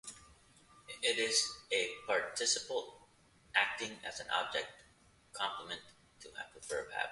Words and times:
It 1.03 1.19
is 1.19 1.47
a 1.71 1.87
participle 2.07 3.07
acting 3.53 3.99
as 4.03 4.19
an 4.19 4.25
object 4.33 4.65
complement 5.31 5.81
to 6.21 6.29
the 6.29 6.59
verb 6.67 6.87
"have". 6.93 7.09